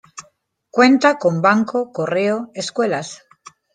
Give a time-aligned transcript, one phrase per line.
[0.71, 3.21] Cuenta, con banco, correo, escuelas.